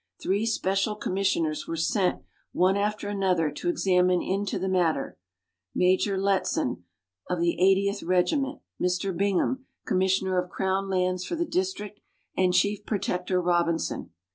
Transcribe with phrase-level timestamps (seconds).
[0.19, 5.15] Three special commissioners were sent one after another to examine into the matter,
[5.75, 6.85] Major Lettsom,
[7.29, 9.15] of the 80th Regiment, Mr.
[9.15, 11.99] Bingham, Commissioner of Crown Lands for the district,
[12.35, 14.09] and Chief Protector Robinson.